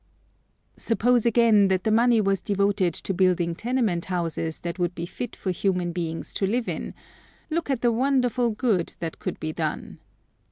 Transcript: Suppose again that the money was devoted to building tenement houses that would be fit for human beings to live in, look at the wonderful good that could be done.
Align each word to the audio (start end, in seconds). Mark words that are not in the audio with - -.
Suppose 0.77 1.27
again 1.27 1.67
that 1.67 1.83
the 1.83 1.91
money 1.91 2.19
was 2.21 2.41
devoted 2.41 2.95
to 2.95 3.13
building 3.13 3.53
tenement 3.53 4.05
houses 4.05 4.61
that 4.61 4.79
would 4.79 4.95
be 4.95 5.05
fit 5.05 5.35
for 5.35 5.51
human 5.51 5.91
beings 5.91 6.33
to 6.33 6.47
live 6.47 6.67
in, 6.67 6.95
look 7.51 7.69
at 7.69 7.81
the 7.81 7.91
wonderful 7.91 8.49
good 8.49 8.95
that 8.97 9.19
could 9.19 9.39
be 9.39 9.53
done. 9.53 9.99